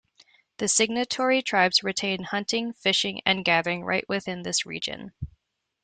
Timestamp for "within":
4.09-4.41